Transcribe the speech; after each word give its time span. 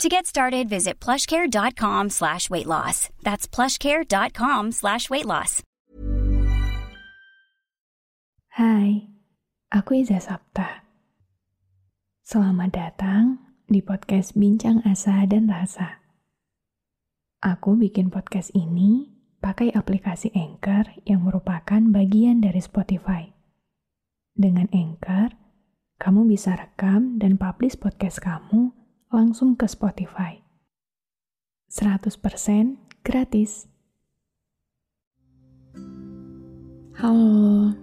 To 0.00 0.08
get 0.08 0.26
started, 0.26 0.68
visit 0.68 0.98
plushcare.com 0.98 2.10
slash 2.10 2.48
weight 2.48 2.66
loss. 2.66 3.10
That's 3.22 3.46
plushcare.com 3.46 4.72
slash 4.72 5.10
weight 5.10 5.26
loss. 5.26 5.62
Hai, 8.52 9.08
aku 9.72 10.04
Iza 10.04 10.20
Sapta. 10.20 10.84
Selamat 12.20 12.72
datang 12.72 13.40
di 13.64 13.80
podcast 13.80 14.36
Bincang 14.36 14.84
Asa 14.84 15.24
dan 15.24 15.48
Rasa. 15.48 16.04
Aku 17.40 17.80
bikin 17.80 18.12
podcast 18.12 18.52
ini 18.52 19.08
pakai 19.40 19.72
aplikasi 19.72 20.32
Anchor 20.36 20.92
yang 21.08 21.24
merupakan 21.24 21.80
bagian 21.88 22.44
dari 22.44 22.60
Spotify. 22.60 23.32
Dengan 24.36 24.68
Anchor, 24.72 25.32
kamu 25.96 26.28
bisa 26.28 26.58
rekam 26.58 27.16
dan 27.16 27.40
publish 27.40 27.78
podcast 27.80 28.20
kamu 28.20 28.81
langsung 29.12 29.60
ke 29.60 29.68
Spotify. 29.68 30.40
100% 31.68 32.16
gratis. 33.04 33.68
Halo, 36.96 37.76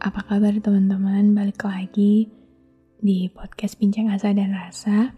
apa 0.00 0.20
kabar 0.24 0.56
teman-teman? 0.56 1.36
Balik 1.36 1.60
lagi 1.68 2.32
di 2.96 3.28
podcast 3.28 3.76
Bincang 3.76 4.08
Asa 4.08 4.32
dan 4.32 4.56
Rasa. 4.56 5.12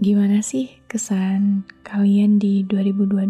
gimana 0.00 0.40
sih 0.40 0.80
kesan 0.88 1.68
kalian 1.84 2.40
di 2.40 2.64
2022 2.64 3.28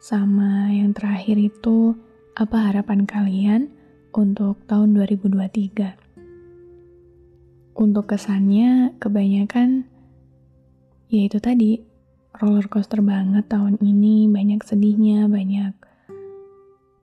sama 0.00 0.72
yang 0.72 0.96
terakhir 0.96 1.36
itu 1.36 1.92
apa 2.32 2.72
harapan 2.72 3.04
kalian 3.04 3.68
untuk 4.16 4.64
tahun 4.64 4.96
2023. 4.96 7.76
Untuk 7.76 8.08
kesannya 8.08 8.96
kebanyakan 8.96 9.99
yaitu 11.10 11.42
tadi 11.42 11.82
roller 12.38 12.70
coaster 12.70 13.02
banget 13.02 13.50
tahun 13.50 13.82
ini, 13.82 14.30
banyak 14.30 14.62
sedihnya, 14.62 15.26
banyak 15.26 15.74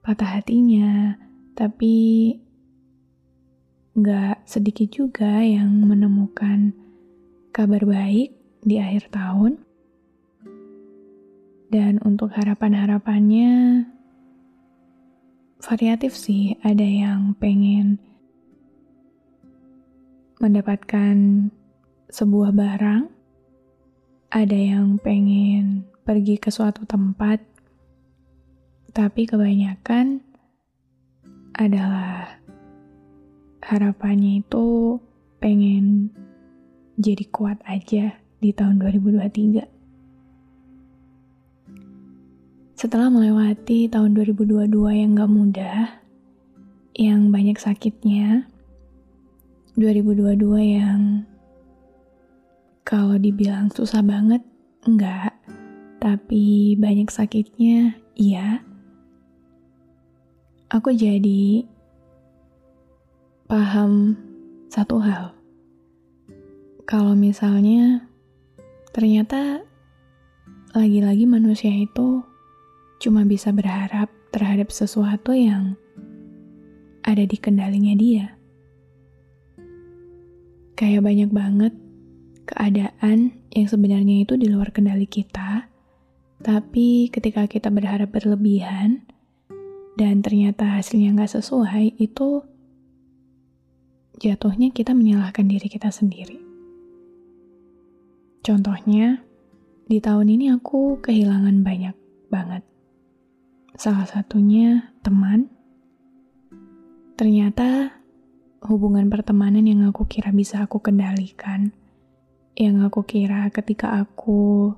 patah 0.00 0.40
hatinya, 0.40 1.20
tapi 1.52 2.32
nggak 3.92 4.48
sedikit 4.48 4.88
juga 4.88 5.44
yang 5.44 5.68
menemukan 5.84 6.72
kabar 7.52 7.84
baik 7.84 8.32
di 8.64 8.80
akhir 8.80 9.12
tahun. 9.12 9.60
Dan 11.68 12.00
untuk 12.00 12.32
harapan-harapannya 12.32 13.84
variatif 15.60 16.16
sih, 16.16 16.56
ada 16.64 16.86
yang 16.86 17.36
pengen 17.36 18.00
mendapatkan 20.40 21.50
sebuah 22.08 22.56
barang, 22.56 23.17
ada 24.28 24.56
yang 24.56 25.00
pengen 25.00 25.88
pergi 26.04 26.36
ke 26.36 26.52
suatu 26.52 26.84
tempat 26.84 27.40
tapi 28.92 29.24
kebanyakan 29.24 30.20
adalah 31.56 32.36
harapannya 33.64 34.44
itu 34.44 35.00
pengen 35.40 36.12
jadi 37.00 37.24
kuat 37.32 37.56
aja 37.64 38.20
di 38.42 38.50
tahun 38.52 38.82
2023. 38.84 39.64
Setelah 42.78 43.10
melewati 43.10 43.90
tahun 43.90 44.14
2022 44.14 44.70
yang 44.92 45.18
gak 45.18 45.32
mudah, 45.32 45.98
yang 46.94 47.34
banyak 47.34 47.58
sakitnya, 47.58 48.46
2022 49.78 50.36
yang 50.58 51.26
kalau 52.88 53.20
dibilang 53.20 53.68
susah 53.68 54.00
banget, 54.00 54.40
enggak. 54.88 55.36
Tapi 56.00 56.72
banyak 56.80 57.12
sakitnya, 57.12 58.00
iya 58.16 58.64
aku 60.68 60.92
jadi 60.92 61.64
paham 63.48 64.12
satu 64.68 65.00
hal. 65.00 65.32
Kalau 66.84 67.16
misalnya 67.16 68.04
ternyata 68.92 69.64
lagi-lagi 70.76 71.24
manusia 71.24 71.72
itu 71.72 72.20
cuma 73.00 73.24
bisa 73.24 73.52
berharap 73.52 74.12
terhadap 74.28 74.68
sesuatu 74.68 75.32
yang 75.32 75.76
ada 77.04 77.24
di 77.24 77.36
kendalinya 77.40 77.96
dia. 77.96 78.36
Kayak 80.76 81.08
banyak 81.08 81.30
banget 81.32 81.72
keadaan 82.48 83.36
yang 83.52 83.68
sebenarnya 83.68 84.24
itu 84.24 84.40
di 84.40 84.48
luar 84.48 84.72
kendali 84.72 85.04
kita, 85.04 85.68
tapi 86.40 87.12
ketika 87.12 87.44
kita 87.44 87.68
berharap 87.68 88.08
berlebihan, 88.08 89.04
dan 89.98 90.22
ternyata 90.22 90.78
hasilnya 90.78 91.12
nggak 91.18 91.34
sesuai, 91.42 91.98
itu 91.98 92.46
jatuhnya 94.22 94.70
kita 94.70 94.94
menyalahkan 94.94 95.46
diri 95.46 95.66
kita 95.66 95.90
sendiri. 95.90 96.38
Contohnya, 98.46 99.20
di 99.90 99.98
tahun 99.98 100.30
ini 100.38 100.54
aku 100.54 101.02
kehilangan 101.02 101.60
banyak 101.66 101.96
banget. 102.30 102.62
Salah 103.74 104.06
satunya 104.06 104.94
teman. 105.02 105.50
Ternyata 107.18 107.98
hubungan 108.62 109.10
pertemanan 109.10 109.66
yang 109.66 109.82
aku 109.90 110.06
kira 110.06 110.30
bisa 110.30 110.62
aku 110.62 110.78
kendalikan, 110.78 111.74
yang 112.58 112.82
aku 112.82 113.06
kira 113.06 113.46
ketika 113.54 114.02
aku 114.02 114.74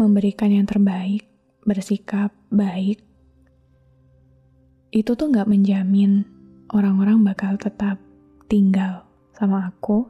memberikan 0.00 0.48
yang 0.48 0.64
terbaik, 0.64 1.28
bersikap 1.60 2.32
baik, 2.48 3.04
itu 4.88 5.12
tuh 5.12 5.28
nggak 5.28 5.44
menjamin 5.44 6.24
orang-orang 6.72 7.20
bakal 7.20 7.60
tetap 7.60 8.00
tinggal 8.48 9.04
sama 9.36 9.68
aku, 9.68 10.08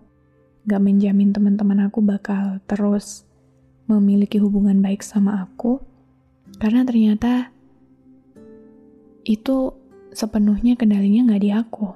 nggak 0.70 0.82
menjamin 0.86 1.34
teman-teman 1.34 1.90
aku 1.90 1.98
bakal 1.98 2.62
terus 2.70 3.26
memiliki 3.90 4.38
hubungan 4.38 4.78
baik 4.78 5.02
sama 5.02 5.42
aku, 5.42 5.82
karena 6.62 6.86
ternyata 6.86 7.50
itu 9.26 9.74
sepenuhnya 10.14 10.78
kendalinya 10.78 11.26
nggak 11.26 11.42
di 11.42 11.50
aku. 11.50 11.88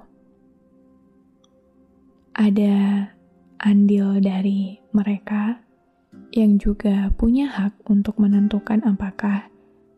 Ada 2.35 2.75
andil 3.59 4.23
dari 4.23 4.79
mereka 4.95 5.59
yang 6.31 6.63
juga 6.63 7.11
punya 7.19 7.51
hak 7.51 7.91
untuk 7.91 8.19
menentukan 8.23 8.85
apakah 8.87 9.51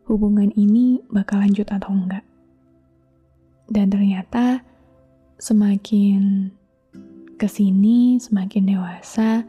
hubungan 0.09 0.49
ini 0.57 1.01
bakal 1.13 1.39
lanjut 1.39 1.69
atau 1.69 1.93
enggak. 1.93 2.25
Dan 3.71 3.87
ternyata 3.93 4.65
semakin 5.37 6.51
ke 7.37 7.47
sini, 7.47 8.19
semakin 8.19 8.75
dewasa, 8.75 9.45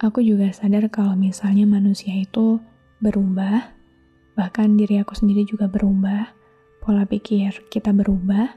aku 0.00 0.22
juga 0.24 0.52
sadar 0.54 0.88
kalau 0.88 1.16
misalnya 1.18 1.66
manusia 1.66 2.14
itu 2.16 2.60
berubah, 3.02 3.72
bahkan 4.36 4.76
diri 4.76 5.00
aku 5.00 5.16
sendiri 5.16 5.44
juga 5.48 5.66
berubah, 5.66 6.30
pola 6.80 7.04
pikir 7.04 7.68
kita 7.68 7.92
berubah, 7.92 8.54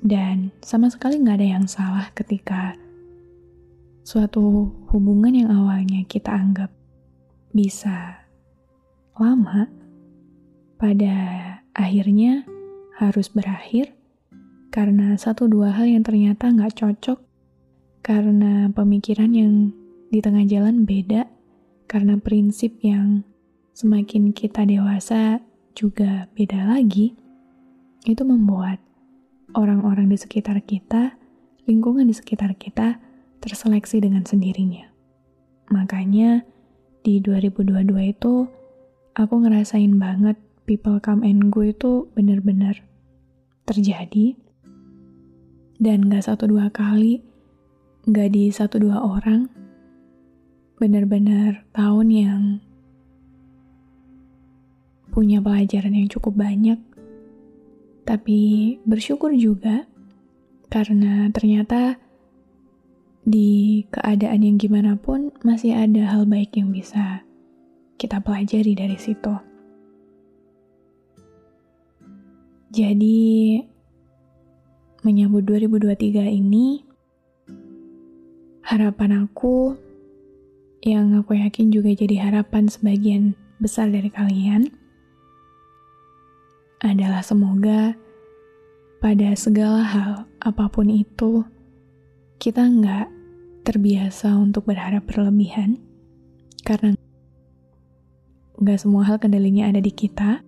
dan 0.00 0.54
sama 0.62 0.88
sekali 0.88 1.20
nggak 1.20 1.36
ada 1.42 1.48
yang 1.60 1.66
salah 1.68 2.06
ketika 2.14 2.78
suatu 4.02 4.66
hubungan 4.90 5.30
yang 5.30 5.50
awalnya 5.54 6.02
kita 6.10 6.34
anggap 6.34 6.74
bisa 7.54 8.26
lama, 9.14 9.70
pada 10.74 11.14
akhirnya 11.70 12.42
harus 12.98 13.30
berakhir 13.30 13.94
karena 14.74 15.14
satu 15.14 15.46
dua 15.46 15.70
hal 15.70 15.86
yang 15.86 16.02
ternyata 16.02 16.50
nggak 16.50 16.74
cocok, 16.74 17.18
karena 18.02 18.72
pemikiran 18.74 19.30
yang 19.30 19.70
di 20.10 20.18
tengah 20.18 20.48
jalan 20.48 20.82
beda, 20.82 21.30
karena 21.86 22.18
prinsip 22.18 22.80
yang 22.82 23.22
semakin 23.76 24.34
kita 24.34 24.66
dewasa 24.66 25.44
juga 25.76 26.26
beda 26.34 26.72
lagi, 26.72 27.14
itu 28.08 28.22
membuat 28.26 28.82
orang-orang 29.54 30.08
di 30.08 30.18
sekitar 30.18 30.58
kita, 30.64 31.14
lingkungan 31.68 32.08
di 32.08 32.16
sekitar 32.16 32.56
kita 32.56 33.11
terseleksi 33.42 33.98
dengan 33.98 34.22
sendirinya. 34.22 34.86
Makanya 35.74 36.46
di 37.02 37.18
2022 37.18 38.14
itu 38.14 38.46
aku 39.18 39.34
ngerasain 39.42 39.98
banget 39.98 40.38
people 40.62 41.02
come 41.02 41.26
and 41.26 41.50
go 41.50 41.66
itu 41.66 42.06
bener-bener 42.14 42.78
terjadi 43.66 44.38
dan 45.82 46.06
gak 46.06 46.30
satu 46.30 46.46
dua 46.46 46.70
kali, 46.70 47.18
gak 48.06 48.30
di 48.30 48.54
satu 48.54 48.78
dua 48.78 49.02
orang, 49.02 49.50
bener-bener 50.78 51.66
tahun 51.74 52.08
yang 52.14 52.42
punya 55.10 55.42
pelajaran 55.42 55.98
yang 55.98 56.06
cukup 56.06 56.38
banyak, 56.38 56.78
tapi 58.06 58.40
bersyukur 58.86 59.34
juga 59.34 59.90
karena 60.70 61.28
ternyata 61.34 61.98
di 63.22 63.82
keadaan 63.94 64.42
yang 64.42 64.58
gimana 64.58 64.98
pun 64.98 65.30
masih 65.46 65.78
ada 65.78 66.10
hal 66.10 66.26
baik 66.26 66.58
yang 66.58 66.74
bisa 66.74 67.22
kita 67.94 68.18
pelajari 68.18 68.74
dari 68.74 68.98
situ. 68.98 69.30
Jadi, 72.72 73.60
menyambut 75.04 75.44
2023 75.46 76.26
ini, 76.26 76.82
harapan 78.64 79.28
aku 79.28 79.76
yang 80.82 81.14
aku 81.14 81.38
yakin 81.38 81.70
juga 81.70 81.94
jadi 81.94 82.26
harapan 82.26 82.66
sebagian 82.66 83.38
besar 83.62 83.86
dari 83.92 84.10
kalian 84.10 84.66
adalah 86.82 87.22
semoga 87.22 87.94
pada 88.98 89.30
segala 89.38 89.86
hal, 89.86 90.12
apa 90.42 90.66
pun 90.66 90.90
itu, 90.90 91.46
kita 92.42 92.66
nggak 92.66 93.06
terbiasa 93.62 94.34
untuk 94.34 94.66
berharap 94.66 95.06
berlebihan, 95.06 95.78
karena 96.66 96.98
nggak 98.58 98.78
semua 98.82 99.06
hal 99.06 99.22
kendalinya 99.22 99.70
ada 99.70 99.78
di 99.78 99.94
kita. 99.94 100.42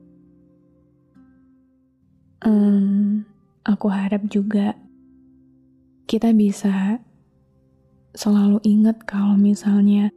Um, 2.43 3.23
aku 3.63 3.87
harap 3.95 4.27
juga 4.27 4.75
kita 6.11 6.35
bisa 6.35 6.99
selalu 8.11 8.59
ingat 8.67 9.07
kalau 9.07 9.39
misalnya 9.39 10.11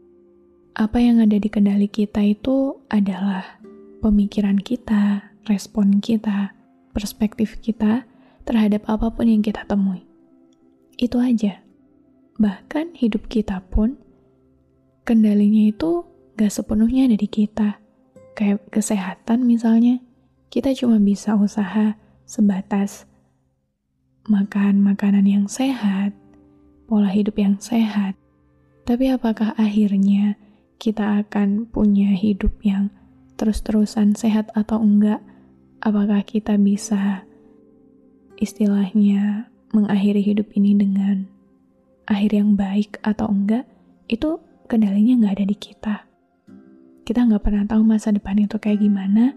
apa 0.74 0.98
yang 0.98 1.22
ada 1.22 1.38
di 1.38 1.46
kendali 1.46 1.86
kita 1.86 2.26
itu 2.26 2.74
adalah 2.90 3.62
pemikiran 4.02 4.58
kita, 4.58 5.30
respon 5.46 6.02
kita, 6.02 6.58
perspektif 6.90 7.62
kita 7.62 8.10
terhadap 8.50 8.82
apa 8.90 9.14
pun 9.14 9.30
yang 9.30 9.46
kita 9.46 9.62
temui. 9.70 10.02
Itu 10.98 11.22
aja. 11.22 11.67
Bahkan 12.38 12.98
hidup 12.98 13.26
kita 13.30 13.62
pun, 13.70 13.98
kendalinya 15.06 15.70
itu 15.70 16.06
gak 16.38 16.54
sepenuhnya 16.54 17.10
ada 17.10 17.18
di 17.18 17.30
kita. 17.30 17.82
Kayak 18.38 18.70
kesehatan 18.70 19.50
misalnya, 19.50 19.98
kita 20.54 20.74
cuma 20.78 21.02
bisa 21.02 21.34
usaha 21.34 21.98
sebatas 22.30 23.10
makan 24.30 24.80
makanan 24.86 25.26
yang 25.26 25.46
sehat, 25.50 26.14
pola 26.86 27.10
hidup 27.10 27.38
yang 27.42 27.58
sehat. 27.58 28.14
Tapi 28.86 29.10
apakah 29.12 29.58
akhirnya 29.58 30.38
kita 30.78 31.26
akan 31.26 31.66
punya 31.68 32.14
hidup 32.14 32.54
yang 32.62 32.94
terus-terusan 33.36 34.14
sehat 34.14 34.54
atau 34.54 34.78
enggak? 34.78 35.20
apakah 35.82 36.26
kita 36.26 36.58
bisa 36.58 37.26
istilahnya 38.38 39.50
mengakhiri 39.74 40.22
hidup 40.22 40.50
ini 40.58 40.74
dengan 40.78 41.30
akhir 42.08 42.32
yang 42.34 42.56
baik 42.56 42.98
atau 43.04 43.28
enggak, 43.28 43.68
itu 44.08 44.40
kendalinya 44.72 45.24
nggak 45.24 45.36
ada 45.38 45.46
di 45.46 45.58
kita. 45.60 45.96
Kita 47.04 47.24
nggak 47.24 47.44
pernah 47.44 47.64
tahu 47.68 47.84
masa 47.84 48.12
depan 48.16 48.40
itu 48.40 48.56
kayak 48.60 48.84
gimana, 48.84 49.36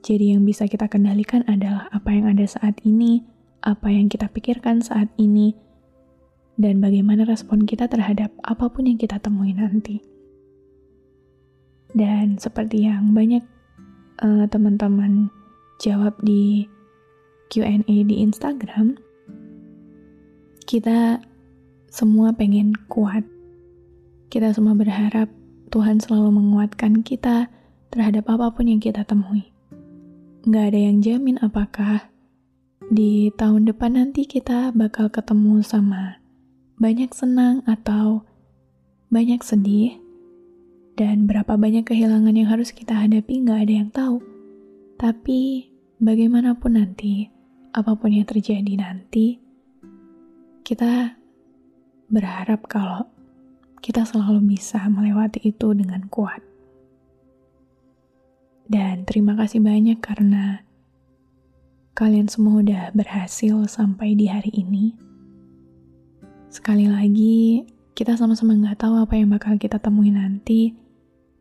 jadi 0.00 0.36
yang 0.36 0.44
bisa 0.44 0.64
kita 0.68 0.88
kendalikan 0.88 1.44
adalah 1.48 1.88
apa 1.92 2.12
yang 2.12 2.32
ada 2.32 2.44
saat 2.48 2.80
ini, 2.84 3.24
apa 3.60 3.92
yang 3.92 4.08
kita 4.08 4.28
pikirkan 4.32 4.80
saat 4.80 5.08
ini, 5.20 5.52
dan 6.60 6.80
bagaimana 6.80 7.24
respon 7.28 7.64
kita 7.64 7.88
terhadap 7.88 8.32
apa 8.44 8.68
pun 8.68 8.88
yang 8.88 9.00
kita 9.00 9.20
temui 9.20 9.56
nanti. 9.56 10.00
Dan 11.92 12.40
seperti 12.40 12.86
yang 12.86 13.12
banyak 13.12 13.42
uh, 14.22 14.44
teman-teman 14.48 15.28
jawab 15.80 16.16
di 16.24 16.68
Q&A 17.50 17.84
di 17.84 18.16
Instagram, 18.22 18.94
kita 20.68 21.18
semua 21.90 22.30
pengen 22.32 22.72
kuat. 22.86 23.26
Kita 24.30 24.54
semua 24.54 24.78
berharap 24.78 25.26
Tuhan 25.74 25.98
selalu 25.98 26.38
menguatkan 26.38 27.02
kita 27.02 27.50
terhadap 27.90 28.30
apa 28.30 28.54
pun 28.54 28.70
yang 28.70 28.78
kita 28.78 29.02
temui. 29.02 29.50
Nggak 30.46 30.64
ada 30.72 30.80
yang 30.80 31.02
jamin 31.02 31.36
apakah 31.42 32.08
di 32.90 33.34
tahun 33.34 33.66
depan 33.68 33.98
nanti 33.98 34.24
kita 34.24 34.72
bakal 34.72 35.10
ketemu 35.12 35.60
sama 35.60 36.22
banyak 36.80 37.12
senang 37.12 37.60
atau 37.68 38.24
banyak 39.12 39.44
sedih, 39.44 40.00
dan 40.96 41.28
berapa 41.28 41.60
banyak 41.60 41.84
kehilangan 41.84 42.32
yang 42.32 42.48
harus 42.48 42.72
kita 42.72 42.96
hadapi 42.96 43.44
nggak 43.44 43.60
ada 43.68 43.74
yang 43.84 43.90
tahu. 43.92 44.16
Tapi 44.96 45.68
bagaimanapun 46.00 46.80
nanti, 46.80 47.28
apa 47.76 47.92
pun 48.00 48.16
yang 48.16 48.24
terjadi 48.24 48.80
nanti, 48.80 49.36
kita 50.64 51.19
berharap 52.10 52.66
kalau 52.66 53.06
kita 53.80 54.04
selalu 54.04 54.58
bisa 54.58 54.82
melewati 54.90 55.40
itu 55.46 55.72
dengan 55.72 56.04
kuat. 56.10 56.42
Dan 58.70 59.02
terima 59.02 59.34
kasih 59.34 59.58
banyak 59.62 59.98
karena 59.98 60.62
kalian 61.94 62.30
semua 62.30 62.62
udah 62.62 62.94
berhasil 62.94 63.66
sampai 63.66 64.14
di 64.14 64.30
hari 64.30 64.50
ini. 64.54 64.94
Sekali 66.50 66.86
lagi, 66.86 67.66
kita 67.94 68.14
sama-sama 68.14 68.54
nggak 68.54 68.78
tahu 68.78 68.94
apa 68.98 69.14
yang 69.18 69.30
bakal 69.30 69.58
kita 69.58 69.78
temui 69.82 70.14
nanti, 70.14 70.74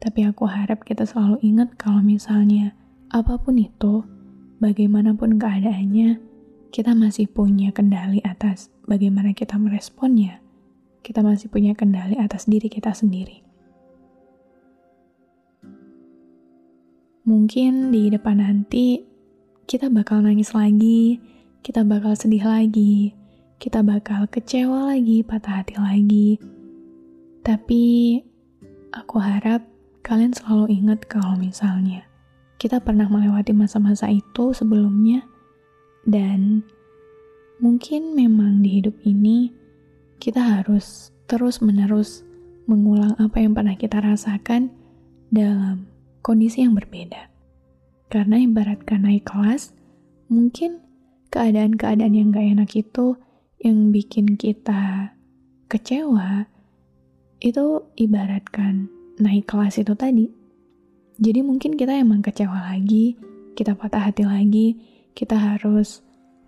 tapi 0.02 0.26
aku 0.26 0.50
harap 0.50 0.82
kita 0.86 1.06
selalu 1.06 1.38
ingat 1.46 1.78
kalau 1.78 2.02
misalnya 2.02 2.74
apa 3.14 3.38
pun 3.42 3.58
itu, 3.58 4.06
bagaimanapun 4.58 5.38
keadaannya, 5.38 6.18
kita 6.70 6.94
masih 6.94 7.26
punya 7.30 7.74
kendali 7.74 8.22
atas 8.22 8.70
bagaimana 8.86 9.34
kita 9.34 9.58
meresponnya. 9.58 10.49
Kita 11.00 11.26
masih 11.26 11.50
punya 11.50 11.74
kendali 11.74 12.20
atas 12.20 12.46
diri 12.46 12.70
kita 12.70 12.94
sendiri. 12.94 13.42
Mungkin 17.30 17.94
di 17.94 18.10
depan 18.10 18.42
nanti 18.42 19.06
kita 19.70 19.94
bakal 19.94 20.26
nangis 20.26 20.50
lagi, 20.58 21.22
kita 21.62 21.86
bakal 21.86 22.18
sedih 22.18 22.42
lagi, 22.42 23.14
kita 23.62 23.86
bakal 23.86 24.26
kecewa 24.26 24.90
lagi, 24.90 25.22
patah 25.22 25.62
hati 25.62 25.78
lagi. 25.78 26.30
Tapi 27.46 28.18
aku 28.90 29.16
harap 29.22 29.62
kalian 30.02 30.34
selalu 30.34 30.74
ingat 30.74 31.06
kalau 31.06 31.38
misalnya 31.38 32.02
kita 32.58 32.82
pernah 32.82 33.06
melewati 33.06 33.54
masa-masa 33.54 34.10
itu 34.10 34.52
sebelumnya, 34.52 35.22
dan 36.10 36.66
mungkin 37.62 38.18
memang 38.18 38.66
di 38.66 38.82
hidup 38.82 38.98
ini 39.06 39.54
kita 40.20 40.62
harus 40.62 41.16
terus-menerus 41.26 42.28
mengulang 42.68 43.18
apa 43.18 43.42
yang 43.42 43.58
pernah 43.58 43.74
kita 43.74 44.04
rasakan 44.04 44.70
dalam 45.34 45.90
kondisi 46.22 46.62
yang 46.62 46.78
berbeda. 46.78 47.32
Karena 48.12 48.38
ibaratkan 48.42 49.06
naik 49.08 49.26
kelas, 49.26 49.74
mungkin 50.30 50.84
keadaan-keadaan 51.34 52.14
yang 52.14 52.30
gak 52.30 52.46
enak 52.46 52.72
itu 52.76 53.18
yang 53.64 53.90
bikin 53.90 54.38
kita 54.38 55.14
kecewa, 55.72 56.46
itu 57.42 57.66
ibaratkan 57.98 58.90
naik 59.18 59.48
kelas 59.48 59.82
itu 59.82 59.94
tadi 59.96 60.40
jadi 61.20 61.44
mungkin 61.44 61.76
kita 61.76 62.00
emang 62.00 62.24
kecewa 62.24 62.72
lagi, 62.72 63.20
kita 63.52 63.76
patah 63.76 64.08
hati 64.08 64.24
lagi, 64.24 64.80
kita 65.12 65.36
harus 65.36 66.00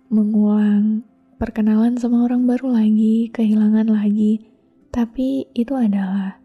mengulang 0.08 1.04
perkenalan 1.42 1.98
sama 1.98 2.22
orang 2.22 2.46
baru 2.46 2.70
lagi, 2.70 3.26
kehilangan 3.34 3.90
lagi. 3.90 4.46
Tapi 4.94 5.50
itu 5.58 5.74
adalah 5.74 6.38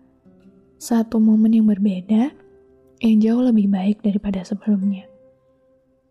satu 0.82 1.22
momen 1.22 1.54
yang 1.54 1.70
berbeda 1.70 2.34
yang 3.06 3.16
jauh 3.22 3.46
lebih 3.46 3.70
baik 3.70 4.02
daripada 4.02 4.42
sebelumnya. 4.42 5.06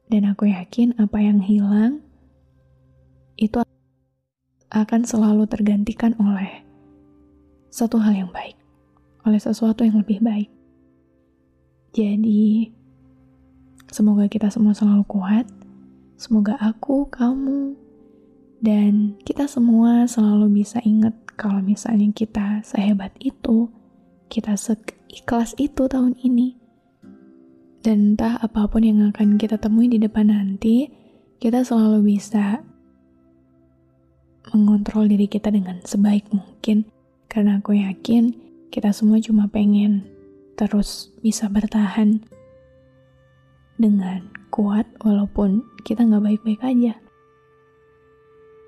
Dan 0.07 0.31
aku 0.31 0.47
yakin 0.47 0.95
apa 1.02 1.19
yang 1.19 1.43
hilang 1.43 1.99
itu 3.35 3.59
akan 4.71 5.02
selalu 5.02 5.50
tergantikan 5.50 6.14
oleh 6.23 6.62
satu 7.75 7.99
hal 7.99 8.14
yang 8.14 8.31
baik, 8.31 8.55
oleh 9.26 9.43
sesuatu 9.43 9.83
yang 9.83 9.99
lebih 9.99 10.23
baik. 10.23 10.47
Jadi, 11.90 12.71
semoga 13.90 14.31
kita 14.31 14.47
semua 14.47 14.78
selalu 14.78 15.02
kuat. 15.11 15.50
Semoga 16.14 16.55
aku, 16.62 17.11
kamu, 17.11 17.86
dan 18.66 19.14
kita 19.23 19.46
semua 19.46 20.11
selalu 20.11 20.66
bisa 20.66 20.82
ingat 20.82 21.14
kalau 21.38 21.62
misalnya 21.62 22.11
kita 22.11 22.66
sehebat 22.66 23.14
itu, 23.23 23.70
kita 24.26 24.58
seikhlas 24.58 25.54
itu 25.54 25.87
tahun 25.87 26.18
ini 26.18 26.66
dan 27.87 28.18
entah 28.18 28.35
apa 28.42 28.66
pun 28.66 28.82
yang 28.82 28.99
akan 29.14 29.38
kita 29.38 29.62
temui 29.62 29.87
di 29.87 30.02
depan 30.02 30.26
nanti, 30.26 30.90
kita 31.38 31.62
selalu 31.62 32.18
bisa 32.18 32.58
mengontrol 34.50 35.06
diri 35.06 35.30
kita 35.30 35.54
dengan 35.54 35.78
sebaik 35.87 36.26
mungkin. 36.35 36.90
Karena 37.30 37.62
aku 37.62 37.78
yakin 37.78 38.35
kita 38.75 38.90
semua 38.90 39.23
cuma 39.23 39.46
pengen 39.46 40.02
terus 40.58 41.14
bisa 41.23 41.46
bertahan 41.46 42.26
dengan 43.78 44.35
kuat 44.50 44.90
walaupun 45.06 45.62
kita 45.87 46.02
nggak 46.02 46.26
baik-baik 46.26 46.62
aja. 46.66 47.05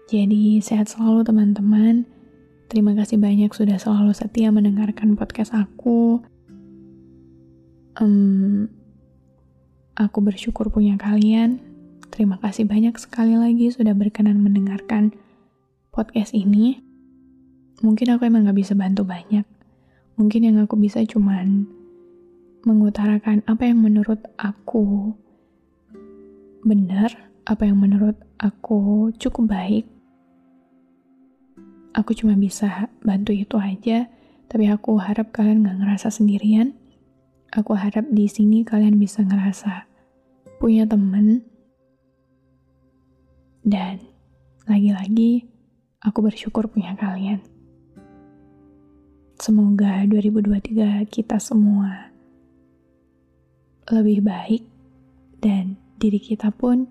Jadi 0.08 0.64
sehat 0.64 0.88
selalu 0.88 1.22
teman-teman. 1.22 2.08
Terima 2.72 2.96
kasih 2.96 3.20
banyak 3.20 3.52
sudah 3.52 3.76
selalu 3.76 4.16
setia 4.16 4.48
mendengarkan 4.48 5.16
podcast 5.16 5.52
aku. 5.52 6.24
Um, 8.00 8.72
Aku 9.98 10.22
bersyukur 10.22 10.70
punya 10.70 10.94
kalian. 10.94 11.58
Terima 12.14 12.38
kasih 12.38 12.70
banyak 12.70 12.94
sekali 13.02 13.34
lagi 13.34 13.66
sudah 13.74 13.98
berkenan 13.98 14.38
mendengarkan 14.38 15.10
podcast 15.90 16.38
ini. 16.38 16.78
Mungkin 17.82 18.14
aku 18.14 18.30
emang 18.30 18.46
gak 18.46 18.62
bisa 18.62 18.78
bantu 18.78 19.02
banyak. 19.02 19.42
Mungkin 20.14 20.46
yang 20.46 20.62
aku 20.62 20.78
bisa 20.78 21.02
cuman 21.02 21.66
mengutarakan 22.62 23.42
apa 23.50 23.66
yang 23.66 23.82
menurut 23.82 24.22
aku 24.38 25.18
benar, 26.62 27.10
apa 27.50 27.66
yang 27.66 27.82
menurut 27.82 28.14
aku 28.38 29.10
cukup 29.18 29.50
baik. 29.50 29.97
Aku 31.96 32.12
cuma 32.12 32.36
bisa 32.36 32.92
bantu 33.00 33.32
itu 33.32 33.56
aja, 33.56 34.08
tapi 34.48 34.68
aku 34.68 35.00
harap 35.00 35.32
kalian 35.32 35.64
gak 35.64 35.78
ngerasa 35.80 36.08
sendirian. 36.12 36.76
Aku 37.48 37.72
harap 37.72 38.04
di 38.12 38.28
sini 38.28 38.60
kalian 38.64 39.00
bisa 39.00 39.24
ngerasa 39.24 39.88
punya 40.60 40.84
temen, 40.84 41.40
dan 43.64 44.04
lagi-lagi 44.68 45.48
aku 46.04 46.20
bersyukur 46.20 46.68
punya 46.68 46.92
kalian. 46.96 47.40
Semoga 49.38 50.04
2023 50.04 51.08
kita 51.08 51.40
semua 51.40 52.12
lebih 53.88 54.20
baik 54.20 54.62
dan 55.40 55.80
diri 55.96 56.20
kita 56.20 56.52
pun 56.52 56.84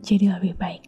jadi 0.00 0.40
lebih 0.40 0.56
baik. 0.56 0.87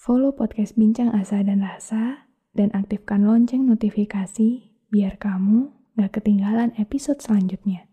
Follow 0.00 0.32
podcast 0.32 0.80
Bincang 0.80 1.12
Asa 1.12 1.44
dan 1.44 1.60
Rasa 1.60 2.24
dan 2.56 2.72
aktifkan 2.72 3.20
lonceng 3.20 3.68
notifikasi 3.68 4.72
biar 4.88 5.20
kamu 5.20 5.76
gak 6.00 6.16
ketinggalan 6.16 6.72
episode 6.80 7.20
selanjutnya. 7.20 7.84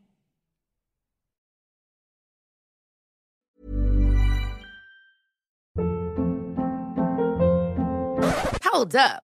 Hold 8.63 8.95
up. 8.95 9.26